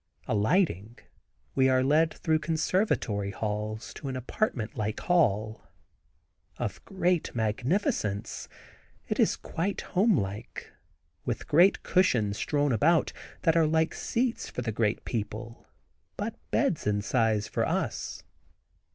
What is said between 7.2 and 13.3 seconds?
magnificence, it is yet quite homelike, with great cushions strewn about